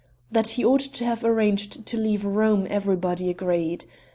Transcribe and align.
That 0.31 0.47
he 0.57 0.65
ought 0.65 0.79
to 0.79 1.05
have 1.05 1.23
arranged 1.23 1.85
to 1.85 1.95
leave 1.95 2.25
Rome 2.25 2.65
everybody 2.71 3.29
agreed. 3.29 3.85